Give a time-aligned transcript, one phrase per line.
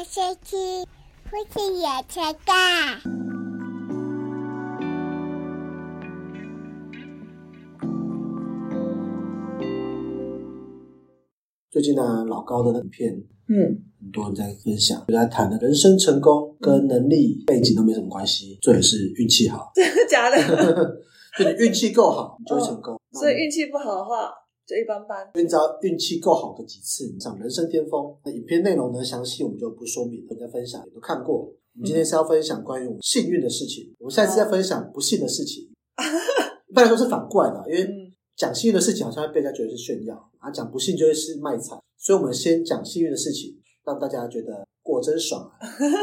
[0.00, 0.56] 小小鸡，
[1.24, 3.02] 父亲也才干。
[11.70, 13.12] 最近呢，老高的那影片，
[13.48, 19.70] 嗯，很多人在分享，就在谈的人生成功跟能力背景都没什么关系，重点是运气好。
[19.76, 20.36] 真的假的？
[21.38, 22.98] 就你运气够好，你就会成功。
[23.12, 24.32] 所以运气不好的话，
[24.70, 25.28] 就一般般。
[25.34, 28.14] 你只要运气够好个几次，你上人生巅峰。
[28.24, 31.52] 那影片内容呢，详细我们就不说明了，大家分享也都看过。
[31.74, 35.64] 我们今天是要分享关于我们幸运的事情，我们下一次再分享不幸的事情。
[36.68, 41.76] 一般来说是反过来的，因为嗯，讲幸运的事情好像会被人家觉得是炫耀，啊，讲不幸就会是卖惨。
[41.98, 45.58] 所以我们先讲幸运的事情，让大家觉得过真爽啊，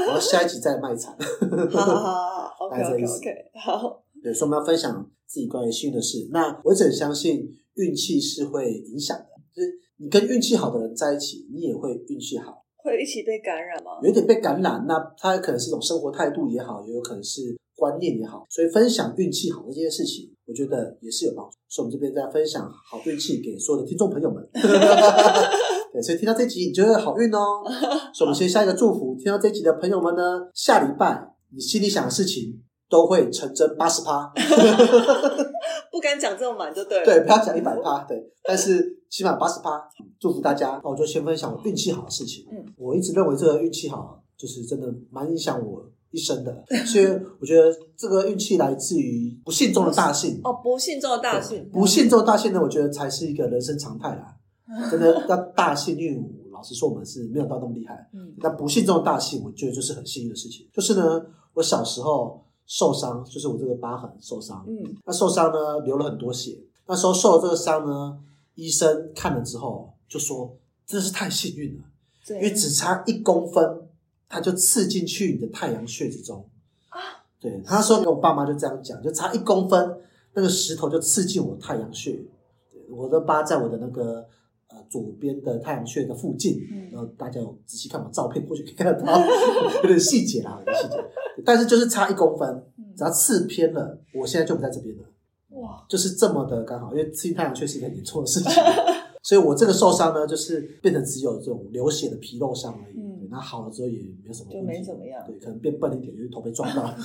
[0.07, 1.15] 然后下一集再卖惨。
[1.71, 6.27] 好好好好，OK OK，好，对，所以我们要分享自己关于幸运的事。
[6.31, 13.91] 那我一直很相信运气是会影响的，就是你跟运气好的人在一起，你也会运气好，会一起被感染吗？
[14.03, 14.85] 有一点被感染。
[14.87, 18.45] 那它可能是一种生活态度也好，也有可能是观念也好。
[18.49, 21.55] 所以分享运气好的这件事情，我觉得也是有帮助。
[21.69, 24.43] 所以我们这边在分享好运气给所有的听众朋友们。
[25.93, 27.63] 对，所以听到这集你就会好运哦。
[28.13, 34.31] 所以我们先下一个祝福，听到这集的朋友们呢，下礼拜你心里想的事情都会成真八十趴。
[35.91, 37.05] 不敢讲这么满就对了。
[37.05, 39.81] 对，不要讲一百趴，对，但是起码八十趴，
[40.19, 40.79] 祝福大家。
[40.83, 42.45] 那我就先分享我运气好的事情。
[42.51, 47.05] 嗯，我一直认为这个运气好，就是真的蛮影响我一生的， 所以
[47.39, 50.39] 我觉得这个运气来自于不幸中的大幸。
[50.43, 54.35] 哦，不幸中的大幸，不幸中的大幸呢，我觉得才是一个人生常态啦。
[54.91, 58.09] 真的要大幸运，老实说我们是没有到那么厉害。
[58.13, 60.67] 嗯那不幸中的大幸，我觉得就是很幸运的事情。
[60.73, 66.59] 就是呢，我小时候受伤，就是我这个疤痕受伤，嗯那受伤呢，流了很多血。
[66.85, 68.19] 那时候受了这个伤呢，
[68.55, 71.83] 医生看了之后就说，真是太幸运了，
[72.29, 73.87] 因为只差一公分，
[74.29, 76.47] 它就刺进去你的太阳穴之中。
[76.89, 76.99] 啊，
[77.39, 79.97] 对，他说跟我爸妈就这样讲，就差一公分，
[80.33, 82.21] 那个石头就刺进我太阳穴。
[82.89, 84.25] 我的疤在我的那个
[84.69, 89.19] 呃左边的太阳穴的附近，嗯然后大家有仔细看我照片，或许可以看得到，
[89.83, 90.95] 有点细节啦，有点细节。
[91.45, 92.85] 但是就是差一公分，嗯。
[92.95, 95.03] 只要刺偏了，我现在就不在这边了。
[95.49, 98.51] 哇，就是这么的刚好，因为刺进太阳确实一个很严重的事情，
[99.23, 102.97] 所以我这个受伤呢，就是变成只有这种流血的皮肉伤而已。
[102.97, 103.19] 嗯。
[103.19, 105.21] 对那好了之后也没有什么就没怎么样。
[105.27, 106.89] 对，可能变笨一点，就是头被撞到。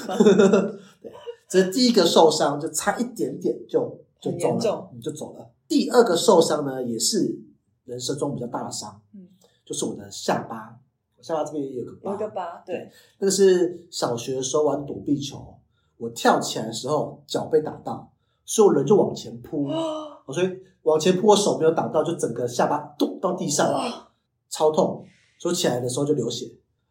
[1.03, 1.13] 对，
[1.49, 5.51] 这是第一个受伤，就差一点点就就很走了，你就走了。
[5.67, 7.39] 第二个受伤呢，也是
[7.85, 9.27] 人生中比较大的伤，嗯，
[9.65, 10.82] 就是我的下巴，我
[11.23, 12.91] 下巴这边也有个疤，有一个疤，对，
[13.21, 15.55] 那个是小学的时候玩躲避球，
[15.97, 18.13] 我跳起来的时候脚被打到，
[18.45, 20.09] 所以我人就往前扑，哦。
[20.33, 20.51] 所以
[20.83, 24.09] 往前扑，我手没有挡到，就整个下巴咚到地上，了。
[24.51, 25.03] 超痛，
[25.39, 26.47] 所以起来的时候就流血。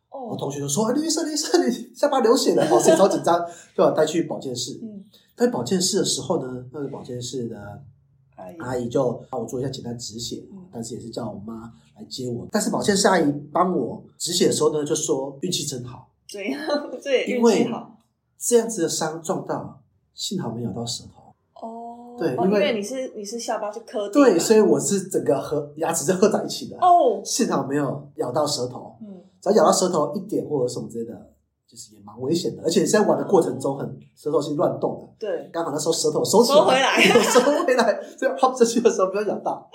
[0.09, 3.39] 我哦，同学就说：“哎，李医生，李医生，你下巴流血了。”哦，所以超紧张，
[3.75, 4.79] 就把我带去保健室。
[4.81, 5.05] 嗯，
[5.35, 7.83] 在保健室的时候呢，那个保健室的
[8.41, 12.47] 阿姨，阿姨就帮我做一下简单止血嗯，但是也是叫我妈来接我。
[12.51, 16.59] 但是保健室阿姨帮我止血的时候呢，就说运气真好，这样
[17.01, 17.69] 这运因为
[18.37, 19.81] 这样子的伤撞到，
[20.15, 21.33] 幸好没咬到舌头。
[21.61, 28.95] 哦，哦，对因为你是你是下巴是磕地对，所以我是整个合牙齿是合在一起的，哦，幸好没有咬到舌头。
[29.01, 31.29] 嗯，只要咬到舌头一点或者什么之类的，
[31.71, 32.63] 就是也蛮危险的。
[32.63, 35.07] 而且在玩的过程中很，舌头是乱动的。
[35.17, 39.65] 对，刚好那时候舌头收起来，收回来 收回来，所以 hop 下去的时候不要咬到。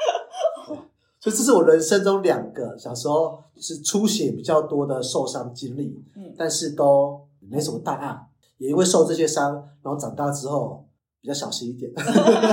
[1.18, 8.14] 所以这是我人生中两个小时候就是出血比较多的受伤经历，嗯，但是都没什么大碍，
[8.58, 10.86] 也因为受这些伤，然后长大之后
[11.22, 11.90] 比较小心一点。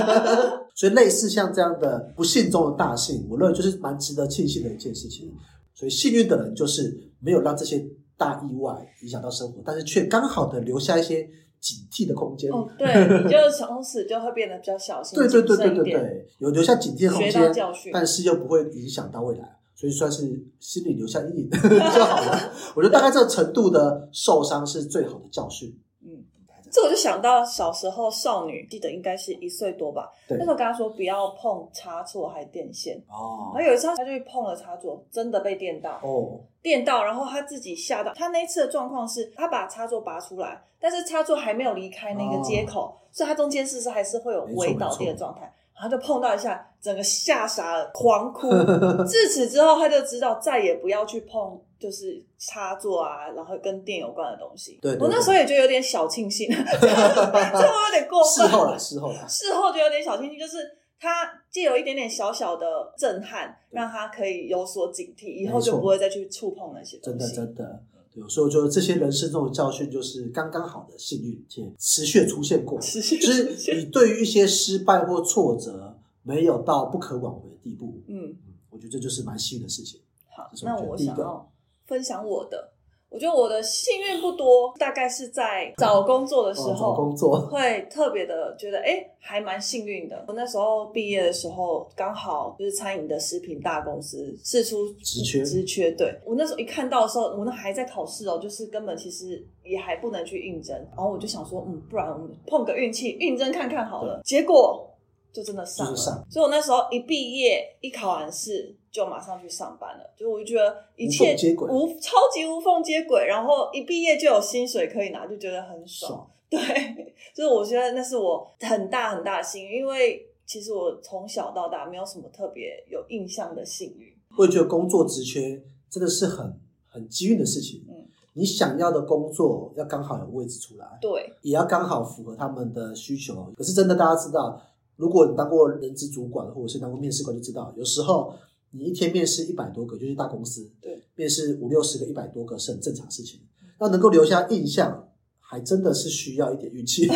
[0.74, 5.32] 所以类似像这样的不幸中的大幸，我认为就是蛮值得庆幸的一件事情。
[5.72, 7.84] 所以幸运的人就是没有让这些
[8.16, 11.28] 大意外影响到生活，但是却刚好的留下一些
[11.60, 12.50] 警惕的空间。
[12.52, 12.86] 哦， 对，
[13.24, 20.22] 你就从此就会变得比较小心，对对对对对对，有留下警惕的空学到间教训，但是又不会影响到未来，所以算是
[20.60, 22.52] 心里留下阴影 就好了。
[22.74, 25.68] 我觉得大概这个程度的受伤是最好的教训。
[26.02, 26.24] 嗯，
[26.70, 38.14] 这我就想到小时候少女，记得应该是一岁多吧，对那时候跟她说不要碰插座还电线，哦然后有一次她就去碰了插座，真的被电到，哦，电到，然后他自己吓到。
[38.14, 45.52] 他那一次的状况是，他把插座拔出来，但是插座还没有离开那个接口，所以他中间是不是还是会有微导电的状态？
[45.74, 48.48] 然后就碰到一下，整个吓傻了，狂哭。
[49.04, 54.78] 自此之后，他就知道再也不要去碰就是插座啊，然后跟电有关的东西。
[54.80, 56.48] 对对我那时候也觉得有点小庆幸
[56.80, 58.48] 这会有点过分。
[58.48, 60.58] 事后了，事后了，事后就有点小庆幸，就是
[60.98, 67.34] 他借有一点点小小的震撼，让他可以有所警惕，以后就不会再去触碰那些东西。
[67.34, 67.82] 真的。
[68.12, 72.80] 对，所以我觉得这些人生中的教训就是刚刚好的幸运，且持续出现过。
[72.80, 78.36] 持续就是你对于一些失败或挫折没有到不可挽回的地步，嗯，嗯，
[78.70, 80.00] 我觉得这就是蛮幸运的事情。
[80.28, 81.52] 好那我想要
[81.86, 82.73] 分享我的。
[83.14, 90.24] 我觉得我的幸运不多，大概是在找工作的时哦，找候，工作，会特别的觉得，哎、还蛮幸运的。
[90.26, 95.92] 我那时候毕业的时候，刚好就是餐饮的食品大公司试出职缺职缺。
[95.92, 100.76] 对我那时候一看到的时候，我那还在考试哦，就是根本其实也还不能去应征。
[100.76, 104.20] 然后我就想说，嗯，不然我们碰个运气，应征看看好了。
[104.24, 104.90] 结果
[105.34, 105.96] 就真的上了。
[105.96, 108.74] 上所以我那时候一毕业，一考完试。
[108.94, 111.34] 就马上去上班了，就我就觉得一切
[111.68, 116.12] 无超级无缝接轨，然后一毕业就有薪水可以拿，就觉得很爽。
[116.12, 116.60] 爽，对，
[117.34, 124.14] 就是我觉得那是我很大很大的幸运，因为其实我从小到大没有什么特别有印象的幸运。
[124.38, 125.60] 我也觉得工作职缺
[125.90, 126.56] 真的是很
[126.86, 127.84] 很机运的事情。
[127.88, 133.52] 嗯，你想要的工作要刚好有位置出来，对，也要刚好符合他们的需求。
[133.56, 134.62] 可是真的，大家知道，
[134.96, 138.34] 如果你当过人资主管或者是当过面试官，就知道有时候
[138.70, 143.40] 你一天面试一百多个，就是大公司，对，面试五六十个、一百多个是很正常的事情。
[143.80, 145.08] 那能够留下印象，
[145.40, 147.06] 还真的是需要一点运气。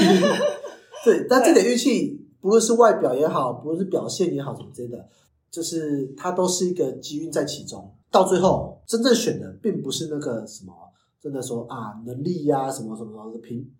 [1.04, 5.08] 对，但这点运气，不论是外表也好，不论是表现也好，什么之类的，
[5.50, 7.94] 就是它都是一个机运在其中。
[8.10, 10.75] 到最后，真正选的并不是那个什么，
[11.20, 13.70] 真的说啊能力呀、什么什么什么的评，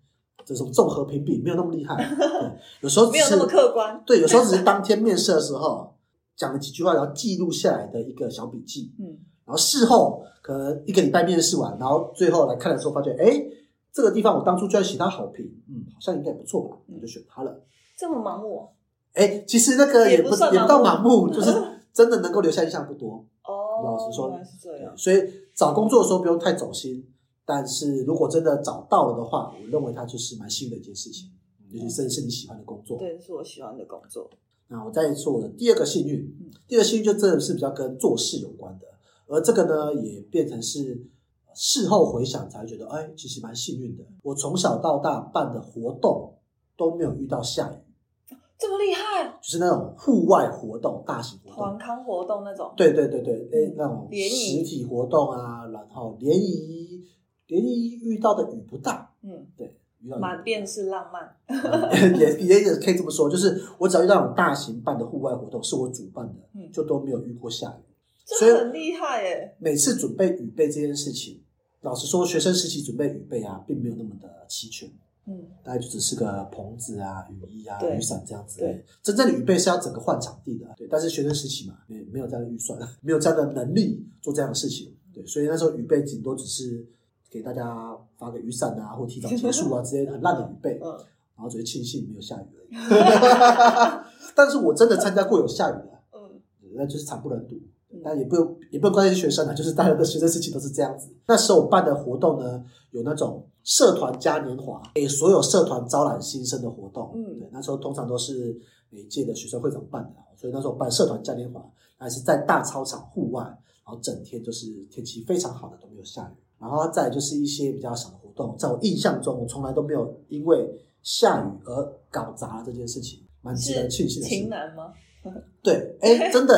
[0.45, 1.95] 这种综合评比没有那么厉害。
[2.07, 2.51] 对，
[2.81, 4.01] 有时候没有那么客观。
[4.05, 5.93] 对，有时候只是当天面试的时候
[6.35, 8.93] 讲了几句话，然后记录下来的一个小笔记。
[8.99, 9.05] 嗯，
[9.45, 13.45] 然后事后可能一个礼拜面试完，然后最后来看的时候，发觉哎，
[13.91, 17.61] 这个地方我当初居然写他好评，嗯，好像应该也不错吧，我就选他了。
[17.97, 18.69] 这么盲目哦
[19.13, 21.53] 哎，其实那个也不也不也不到盲盲目， 就是
[21.91, 23.25] 真的能够留下印象不多。
[23.43, 24.95] 哦，老实说原来是这样。
[24.95, 25.21] 所以
[25.55, 27.05] 找工作的时候不用太走心，
[27.49, 31.31] 但是如果真的找到了的话，我认为它就是蛮幸运的一件事情，
[31.71, 32.99] 尤其是是你喜欢的工作。
[32.99, 34.29] 对，是我喜欢的工作。
[34.67, 38.85] 那我再说我的第二个幸运，嗯第二个幸运就真的是比较跟做事有关的，
[39.25, 41.07] 而这个呢也变成是
[41.55, 44.03] 事后回想才觉得，哎，其实蛮幸运的。
[44.21, 46.35] 我从小到大办的活动
[46.77, 51.79] 都没有遇到下雨，这么厉害，就是那种户外活动、大型活动团动。
[51.79, 52.71] 康活动那种。
[52.77, 57.03] 对对对对，那种实体活动啊，然后联谊，
[57.49, 59.67] 联谊遇到的雨不大，嗯，对，
[60.01, 61.35] 遇到雨满遍是浪漫。
[62.17, 67.83] 也也也可以这么说，就是我只要遇到那种大型办的户外活动，是我主办的，嗯就都没有遇过下雨。
[68.23, 69.55] 所以这很厉害耶！
[69.59, 71.41] 每次准备雨备这件事情，
[71.81, 74.87] 老实说，学生时期准备雨备啊，并没有那么的齐全，
[75.25, 78.59] 嗯，大概就只是个棚子啊、雨衣啊、雨伞这样子。
[78.59, 80.87] 对，真正的雨备是要整个换场地的，对。
[80.87, 85.25] 但是学生时期嘛，没没有这样的预算，没有这样的能力做这样的事情，对。
[85.25, 86.85] 所以那时候雨备顶多只是
[87.29, 90.89] 给大家发个雨伞啊，或提早结束啊，之类的很烂的预备，嗯，
[91.35, 92.69] 然后只是庆幸没有下雨而已。
[94.35, 96.41] 但是我真的参加过有下雨的，嗯，
[96.75, 97.55] 那就是惨不忍睹
[97.91, 98.01] 嗯。
[98.03, 101.13] 但也不用也不用怪这些学生啊，就是大家的学生事情都是这样子。
[101.27, 107.11] 那时候我办的活动呢，有那种社团嘉年华，给所有社团招揽新生的活动。
[107.15, 108.59] 嗯对，那时候通常都是
[108.89, 111.63] 每一届的学生会长办的，所以那时候办社团嘉年华，
[111.97, 116.39] 还是在大操场户外，然后整天就是天气非常好的都没有下雨。
[116.59, 120.69] 然后再就是一些比较小的活动，在我印象中，我从来都没有因为
[121.01, 124.35] 下雨而搞砸了这件事情，蛮值得庆幸的事。
[124.35, 124.93] 情男吗？
[125.63, 126.53] 对，哎，真的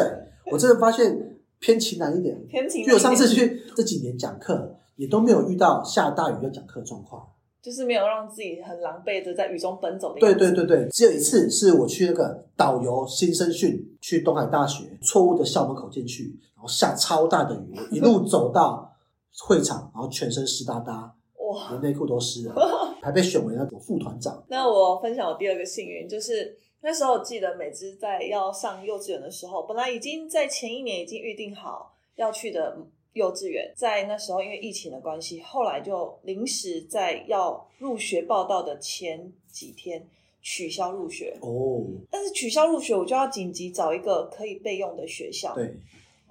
[0.46, 2.39] 欸，我真的发现偏情难一点。
[2.50, 2.89] 偏情男。
[2.89, 7.27] 就我上次去这几年讲课，也都没有遇到下大雨要讲课的状况。
[7.62, 10.34] 就是没有让自己很狼狈的在雨中奔走的对。
[10.34, 18.90] 对对对，只有一次是我去那个导游新生训，去东海大学，错误的校门口进去，然后下超大的雨，我一路走到
[19.39, 21.69] 会场，然后全身湿哒哒，哇！
[21.71, 22.53] 连内裤都湿了，
[23.01, 24.43] 还被选为那种副团长。
[24.47, 32.77] 那我分享我第二个幸运，就是那时候我记得美芝在要上幼稚园的时候，本来已经在前一年已经预定好要去的
[33.13, 40.07] 幼稚园，在那时候因为疫情的关系，后来就临时在要入学报道的前几天
[40.41, 41.38] 取消入学。
[41.41, 45.53] 哦，但是取消入学，我就要紧急找一个可以备用的学校。
[45.53, 45.75] 对，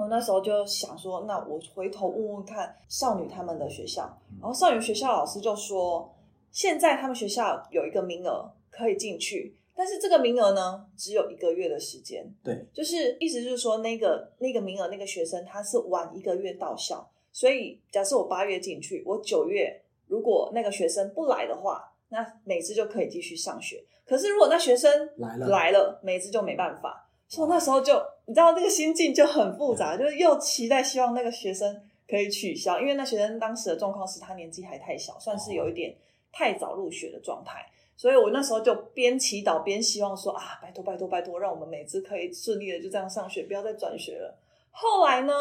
[0.00, 4.02] 我那时候就想说，那我回头问问看少女他们的学校，
[4.40, 6.10] 然后少女学校老师就说，
[6.50, 23.84] 现在他们学校有一个名额可以进去，但是这个名额呢只有一个月的时间，对，就是意思就是说那个那个名额那个学生他是晚一个月到校，所以假设我八月进去，我九月如果那个学生不来的话，那美姿就可以继续上学。
[24.06, 27.06] 可是如果那学生来了来了，美姿就没办法。
[27.28, 27.94] 所以我那时候就
[28.30, 35.92] 你知道那个心境就很复杂，就是又期待希望那个学生可以取消，因为那学生当时的状况是他年纪还太小，算是有一点
[36.30, 37.66] 太早入学的状态。
[37.96, 44.38] 所以我那时候就边祈祷边希望说啊，拜托拜托拜托，让我们美姿可以顺利的就这样上学，不要再转学了。
[44.70, 45.32] 后来呢，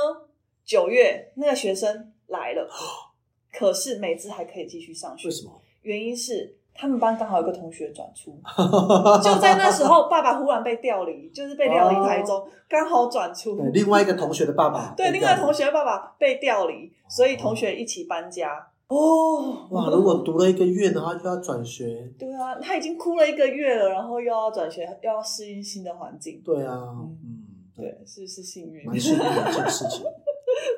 [0.66, 2.68] 九月那个学生来了，
[3.54, 5.62] 可是美姿还可以继续上学为，什么？
[5.84, 8.32] 原因是他们班刚好有个同学转出，
[9.22, 13.58] 就在那时候，爸爸忽然被调离，就是被调离台中，刚好转出。
[13.58, 18.66] 对，另外一个同学的爸爸， 对，另外同学的爸爸被调离，所以同学一起搬家。
[18.88, 22.10] 哦，哇，如果读了一个月的话，就要转学。
[22.18, 26.42] 对啊，他已经哭了一个月了，然后又要转学，又要适应新的环境。
[26.46, 27.44] 对啊，嗯，
[27.76, 30.06] 对，是是幸运，蛮幸运的事情。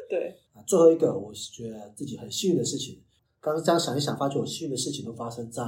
[0.10, 3.00] 对，啊，最后一个，我是觉得自己很幸运的事情。
[3.39, 5.63] 刚刚这样想一想，发觉我幸运的事情都发生在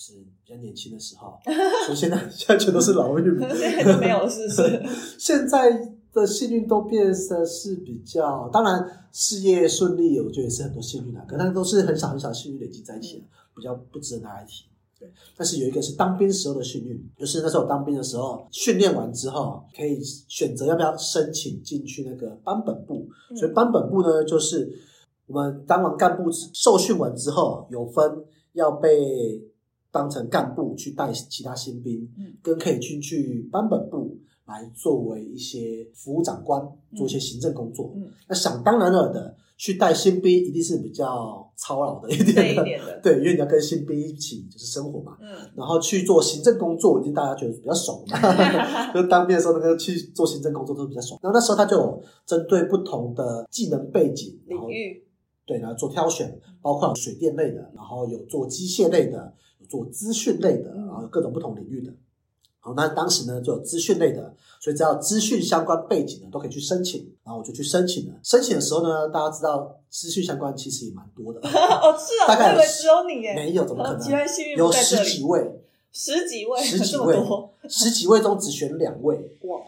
[0.00, 1.38] 就是比较年轻的时候，
[1.84, 3.38] 所以现在现在全都是老运。
[3.54, 4.82] 现在都没有，是不是？
[5.20, 14.64] 现在的幸运都变得是比较，当然事业顺利，我觉得也是很多幸运的，可那都是很少很少幸运累积在一起的，比较不值得拿来提。
[14.98, 24.70] 对，但是有一个是当兵时候的幸运，就是那时候我当兵的时候，训练完之后可以选择要不要申请进去那个班本部，嗯所以班本部呢，就是
[25.26, 29.42] 我们当完干部受训完之后，有分要被
[29.90, 34.16] 当成干部去带其他新兵，嗯跟可以进去班本部
[34.46, 36.60] 来作为一些服务长官，
[36.96, 37.92] 做一些行政工作。
[37.96, 45.16] 嗯，那想当然了的，去带新兵一定是比较操劳的一点的，点的，对，因为你要跟新兵一起就是生活嘛。
[45.20, 48.18] 嗯，然后去做行政工作，一定大家觉得比较熟嘛。
[48.92, 51.18] 就当兵的时候，那个去做行政工作都是比较熟。
[51.22, 55.04] 然后那时候他就有针对不同的技能背景，然后领域，
[55.46, 61.92] 对，然后做挑选，包括水电类的，然后有做机械类的，有做资讯类的，嗯然后各种不同领域的。
[62.62, 68.14] 好，那当时呢就有资讯类的，所以只要资讯相关背景的都可以去申请，然后我就去申请了。
[68.22, 74.00] 申请的时候呢，大家知道资讯相关其实也蛮多的， 哦，是啊， 大概有只有你耶，没有怎么可能
[74.58, 77.16] 有十几位，十几位，十几位，
[77.66, 79.60] 十几位中只选两位，哇，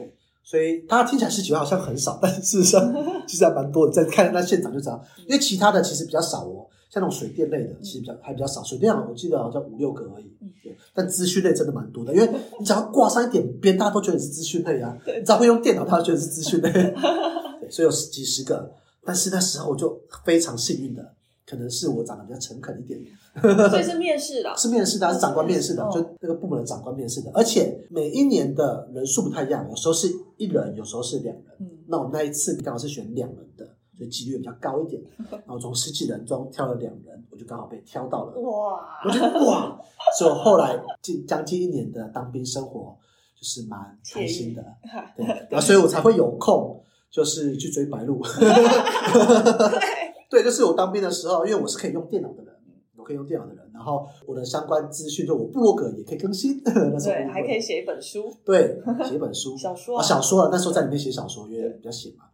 [0.45, 2.95] 所以大家听起来十几位好像很少，但事实上
[3.27, 3.93] 其实还蛮多的。
[3.93, 10.53] 再看那现场就知道，因为其他的其实比较少哦，像那种水电类的其实比较还比较少，水电我记得好像五六个而已嗯。
[10.63, 12.29] 对，但资讯类真的蛮多的，因为
[12.61, 14.95] 你只要挂上一点边，大家都觉得你是资讯类啊。
[15.03, 16.71] 对你只要会用电脑，大家都觉得是资讯类。
[17.61, 18.71] 对，所以有十几十个，
[19.03, 21.15] 但是那时候我就非常幸运的，
[21.47, 23.01] 可能是我长得比较诚恳一点，
[23.71, 31.45] 所以 是面试的，是面试的，是长官面试的，哦就那个部门的长官面试的，而且每一年的人数不太一样，有时候是一人，有时候是两人。
[31.61, 33.67] 嗯，那我那一次刚好是选两人的，
[34.03, 35.01] 所以几率比较高一点。
[35.31, 38.33] 然后从十几人中挑了两人，我就刚好被挑到了。
[38.41, 39.81] 哇，我觉得哇，
[40.19, 42.97] 所以我后来近将近一年的当兵生活，
[43.37, 44.65] 就是蛮开心的。
[45.17, 48.21] 对，然后所以我才会有空，就是去追白鹿。
[50.29, 52.52] 对，就是我当兵的时候，因为我是可以用电脑的人，
[53.03, 56.63] 我可以用电脑的人，然后我的相关资讯，就我部落格也可以更新。
[56.65, 62.25] 那时候对，还可以写一本书，对写一本书， 啊，小说啊，小说啊，那时候在里面写小说，因为比较闲嘛，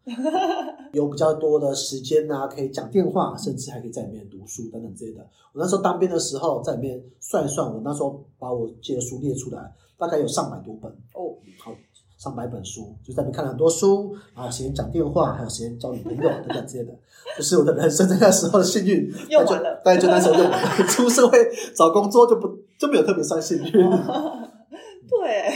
[0.92, 5.26] 有比较多的时间啊，可以讲电话，甚至还可以在里面读书等等之类的。
[5.54, 11.72] 我那时候当兵的时候，在里面算一算，我那时候把我借的书列出来，大概有上百多本，哦，好
[12.18, 16.92] 上百本书，就在里面看了很多书，然后有时间讲电话，还有时间交女朋友 等等之类的。
[17.36, 20.68] 就是我的人生在那时候的幸运用完了大概就那时候用完了。
[20.88, 21.38] 出社会
[21.74, 22.48] 找工作就不
[22.78, 23.70] 就没有特别算幸运，
[25.08, 25.50] 对，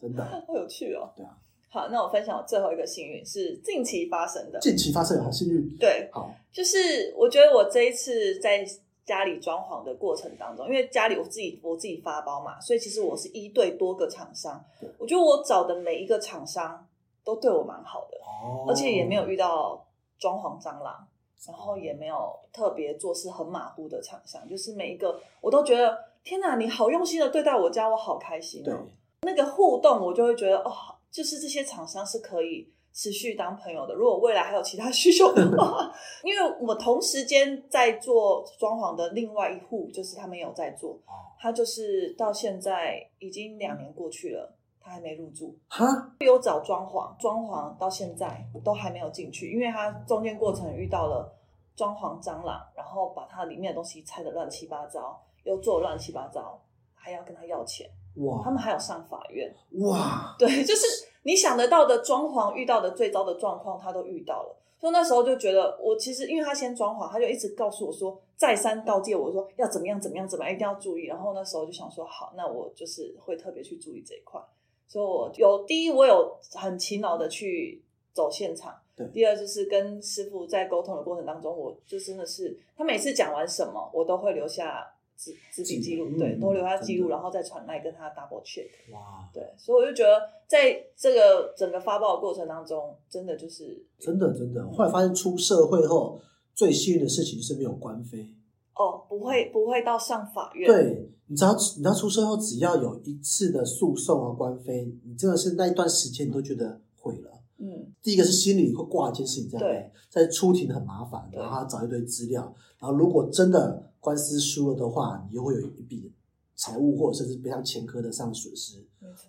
[0.00, 0.24] 真的。
[0.46, 1.10] 好有趣哦。
[1.16, 1.36] 对啊。
[1.68, 8.64] 好，那我分享我最后一个幸运是近期发生的，近期发生的好幸运，对，好，就是我觉得我这一次在
[9.04, 14.64] 家里装潢的过程当中，因为家里我自己我自己发包嘛，所以其实我是一对多个厂商。
[14.98, 16.86] 我觉得我找的每一个厂商
[17.22, 19.86] 都对我蛮好的，哦而且也没有遇到
[20.18, 21.06] 装潢蟑螂，
[21.46, 28.86] 然后也没有特别做事很马虎的厂商，就是每一个我都觉得天哪，你好用心的对待我家，我好开心对哦。
[29.22, 30.72] 那个互动，我就会觉得哦，
[31.10, 33.92] 就是这些厂商是可以持续当朋友的。
[33.92, 40.96] 如果未来还有其他 需求的话，因为我同时间在做装潢的另外一户，就是他们有在做，
[41.38, 45.58] 他就是到现在已经两年过去了，他还没入住。
[45.68, 45.84] 哈，
[46.20, 51.36] 有找装潢，装潢到现在都还没有进去，因为他中间过程遇到了
[51.74, 56.62] 装潢蟑螂，然后把他里面的东西拆得乱七八糟，又做得乱七八糟，
[56.94, 59.52] 还要跟他要钱，哇他哇们还有上法院。
[59.80, 60.86] 哇，对，就是
[61.24, 64.56] 你想得到的装潢遇到的最糟的状况，他都遇到了。
[64.78, 71.06] 所以那时候就觉得，我其实因为他先装潢，他就一直告诉我说，再三告诫我说要怎么样怎么样怎么样，一定要注意。
[71.06, 74.40] 然后那时候就想说，好，那我就是会特别去注意这一块。
[74.86, 78.74] 所以我有第一，我有很勤劳的去走现场。
[79.12, 88.68] 第二就是跟师傅在沟通的过程当中，我就真的是他每次讲完什么，我都会留下纸纸笔记录，对，嗯都留下记录，然后再传来跟他 double check。
[88.92, 96.20] 哇，对，所以我就觉得在这个整个发报的过程当中，真的就是真的真的，后来发现出社会后
[96.54, 98.28] 最幸运的事情就是没有官非。
[98.74, 107.30] 哦，不会不会到上法院，对，你知道，你知道出社后只要有一次的诉讼啊、官非，你真的是那一段时间你都觉得毁了。
[107.58, 112.42] 嗯，第一个是心里会挂一件事情在那对，在出庭很麻烦，对然后要找一堆资料，
[112.80, 116.12] 然后如果真的官司输了的话，你又会有一笔
[116.54, 118.84] 财务或者甚至非常前科的上损失。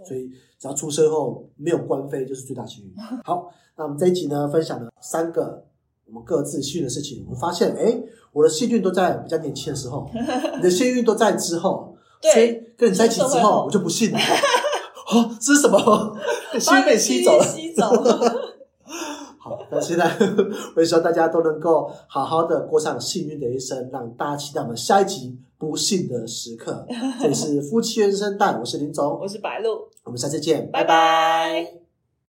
[0.05, 0.29] 所以
[0.60, 2.94] 只要出车后没有官非，就是最大幸运。
[3.24, 5.65] 好，那我们这一集呢，分享了三个
[6.05, 7.24] 我们各自幸运的事情。
[7.25, 8.03] 我们发现，哎，
[8.34, 10.10] 我的幸运都在比较年轻的时候，
[10.58, 11.96] 你的幸运都在之后。
[12.22, 14.17] 对所以跟你在一起之后，我就不信了。
[15.13, 16.17] 哦，这是什么？
[16.60, 17.46] 幸运被吸走了。
[17.46, 17.84] 吸走。
[17.84, 18.25] 好，
[19.72, 20.05] 那现在
[20.75, 26.86] 我也希望大家都能够好好的过上幸运的一生，让大家期待我们下一集不幸的时刻。
[27.22, 29.19] 这里是夫妻原声带，我是林总。
[29.19, 31.85] 我，是白露，我们下次见，拜拜